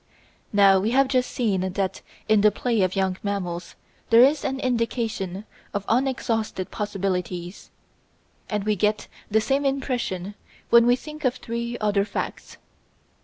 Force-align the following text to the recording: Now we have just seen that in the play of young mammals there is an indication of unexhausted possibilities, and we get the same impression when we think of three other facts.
Now 0.51 0.79
we 0.79 0.89
have 0.97 1.07
just 1.07 1.29
seen 1.29 1.61
that 1.73 2.01
in 2.27 2.41
the 2.41 2.49
play 2.49 2.81
of 2.81 2.95
young 2.95 3.17
mammals 3.21 3.75
there 4.09 4.23
is 4.23 4.43
an 4.43 4.59
indication 4.59 5.45
of 5.75 5.85
unexhausted 5.87 6.71
possibilities, 6.71 7.69
and 8.49 8.63
we 8.63 8.75
get 8.75 9.07
the 9.29 9.39
same 9.39 9.63
impression 9.63 10.33
when 10.71 10.87
we 10.87 10.95
think 10.95 11.23
of 11.23 11.35
three 11.35 11.77
other 11.77 12.03
facts. 12.03 12.57